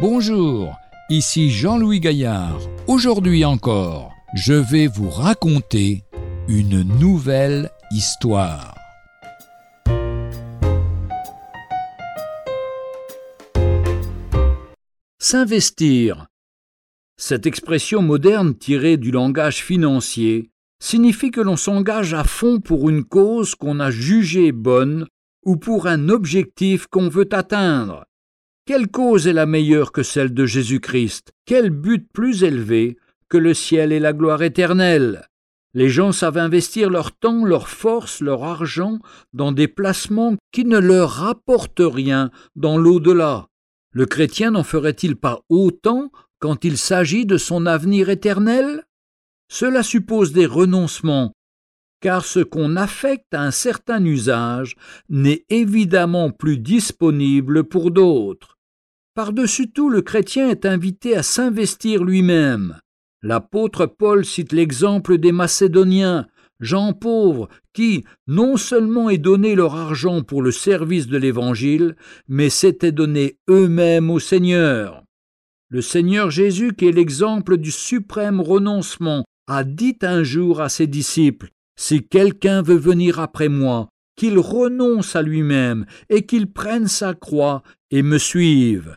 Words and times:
Bonjour, 0.00 0.78
ici 1.10 1.50
Jean-Louis 1.50 2.00
Gaillard. 2.00 2.58
Aujourd'hui 2.86 3.44
encore, 3.44 4.14
je 4.34 4.54
vais 4.54 4.86
vous 4.86 5.10
raconter 5.10 6.04
une 6.48 6.84
nouvelle 6.98 7.68
histoire. 7.90 8.74
S'investir. 15.18 16.28
Cette 17.18 17.44
expression 17.44 18.00
moderne 18.00 18.56
tirée 18.56 18.96
du 18.96 19.10
langage 19.10 19.62
financier 19.62 20.50
signifie 20.82 21.30
que 21.30 21.42
l'on 21.42 21.56
s'engage 21.56 22.14
à 22.14 22.24
fond 22.24 22.58
pour 22.58 22.88
une 22.88 23.04
cause 23.04 23.54
qu'on 23.54 23.80
a 23.80 23.90
jugée 23.90 24.52
bonne 24.52 25.06
ou 25.44 25.58
pour 25.58 25.86
un 25.86 26.08
objectif 26.08 26.86
qu'on 26.86 27.10
veut 27.10 27.28
atteindre. 27.32 28.06
Quelle 28.66 28.88
cause 28.88 29.26
est 29.26 29.32
la 29.32 29.46
meilleure 29.46 29.90
que 29.90 30.02
celle 30.02 30.32
de 30.32 30.46
Jésus-Christ? 30.46 31.32
Quel 31.44 31.70
but 31.70 32.06
plus 32.12 32.44
élevé 32.44 32.98
que 33.28 33.38
le 33.38 33.54
ciel 33.54 33.92
et 33.92 33.98
la 33.98 34.12
gloire 34.12 34.42
éternelle? 34.42 35.26
Les 35.72 35.88
gens 35.88 36.12
savent 36.12 36.38
investir 36.38 36.90
leur 36.90 37.12
temps, 37.12 37.44
leur 37.44 37.68
force, 37.68 38.20
leur 38.20 38.44
argent 38.44 38.98
dans 39.32 39.52
des 39.52 39.68
placements 39.68 40.36
qui 40.52 40.64
ne 40.64 40.78
leur 40.78 41.10
rapportent 41.10 41.80
rien 41.80 42.30
dans 42.56 42.76
l'au-delà. 42.76 43.46
Le 43.92 44.06
chrétien 44.06 44.52
n'en 44.52 44.64
ferait-il 44.64 45.16
pas 45.16 45.40
autant 45.48 46.10
quand 46.38 46.64
il 46.64 46.76
s'agit 46.76 47.26
de 47.26 47.36
son 47.36 47.66
avenir 47.66 48.08
éternel? 48.08 48.84
Cela 49.48 49.82
suppose 49.82 50.32
des 50.32 50.46
renoncements, 50.46 51.32
car 52.00 52.24
ce 52.24 52.40
qu'on 52.40 52.76
affecte 52.76 53.34
à 53.34 53.42
un 53.42 53.50
certain 53.50 54.04
usage 54.04 54.76
n'est 55.08 55.44
évidemment 55.50 56.30
plus 56.30 56.58
disponible 56.58 57.64
pour 57.64 57.90
d'autres. 57.90 58.58
Par-dessus 59.14 59.70
tout, 59.70 59.90
le 59.90 60.02
chrétien 60.02 60.48
est 60.50 60.64
invité 60.64 61.16
à 61.16 61.22
s'investir 61.22 62.04
lui-même. 62.04 62.78
L'apôtre 63.22 63.86
Paul 63.86 64.24
cite 64.24 64.52
l'exemple 64.52 65.18
des 65.18 65.32
Macédoniens, 65.32 66.26
gens 66.60 66.92
pauvres, 66.92 67.48
qui 67.72 68.04
non 68.26 68.56
seulement 68.56 69.10
aient 69.10 69.18
donné 69.18 69.54
leur 69.54 69.74
argent 69.74 70.22
pour 70.22 70.42
le 70.42 70.52
service 70.52 71.06
de 71.06 71.18
l'Évangile, 71.18 71.96
mais 72.28 72.50
s'étaient 72.50 72.92
donné 72.92 73.36
eux-mêmes 73.48 74.10
au 74.10 74.18
Seigneur. 74.18 75.02
Le 75.68 75.82
Seigneur 75.82 76.30
Jésus, 76.30 76.72
qui 76.74 76.86
est 76.86 76.92
l'exemple 76.92 77.56
du 77.56 77.70
suprême 77.70 78.40
renoncement, 78.40 79.24
a 79.46 79.64
dit 79.64 79.98
un 80.02 80.22
jour 80.22 80.60
à 80.60 80.68
ses 80.68 80.86
disciples, 80.86 81.50
Si 81.76 82.06
quelqu'un 82.06 82.62
veut 82.62 82.76
venir 82.76 83.18
après 83.20 83.48
moi, 83.48 83.88
qu'il 84.16 84.38
renonce 84.38 85.16
à 85.16 85.22
lui-même 85.22 85.86
et 86.08 86.26
qu'il 86.26 86.52
prenne 86.52 86.88
sa 86.88 87.14
croix 87.14 87.62
et 87.90 88.02
me 88.02 88.18
suive. 88.18 88.96